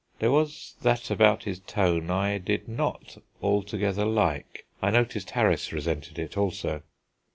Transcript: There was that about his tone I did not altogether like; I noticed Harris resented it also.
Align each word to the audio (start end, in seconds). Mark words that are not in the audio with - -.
There 0.17 0.31
was 0.31 0.73
that 0.81 1.11
about 1.11 1.43
his 1.43 1.59
tone 1.59 2.09
I 2.09 2.39
did 2.39 2.67
not 2.67 3.19
altogether 3.39 4.03
like; 4.03 4.65
I 4.81 4.89
noticed 4.89 5.29
Harris 5.29 5.71
resented 5.71 6.17
it 6.17 6.35
also. 6.35 6.81